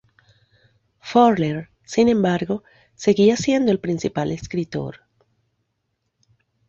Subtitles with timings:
[0.99, 2.63] Furler, sin embargo,
[2.95, 5.01] seguía siendo el principal escritor.